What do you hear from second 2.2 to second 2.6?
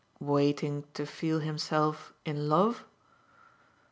in